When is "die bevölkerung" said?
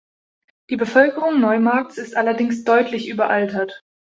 0.71-1.39